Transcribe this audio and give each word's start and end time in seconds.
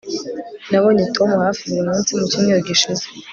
Nabonye 0.69 1.03
Tom 1.15 1.29
hafi 1.45 1.61
buri 1.69 1.81
munsi 1.91 2.09
mucyumweru 2.17 2.59
gishize 2.67 3.05